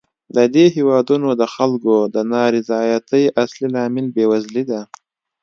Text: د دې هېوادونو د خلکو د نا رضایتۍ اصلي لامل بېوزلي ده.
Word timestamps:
د 0.35 0.37
دې 0.55 0.65
هېوادونو 0.75 1.29
د 1.41 1.43
خلکو 1.55 1.93
د 2.13 2.15
نا 2.31 2.43
رضایتۍ 2.55 3.23
اصلي 3.43 3.67
لامل 3.73 4.05
بېوزلي 4.15 4.63
ده. 4.71 4.81